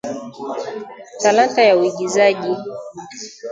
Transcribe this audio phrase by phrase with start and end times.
[1.21, 2.55] Talanta ya uigizaji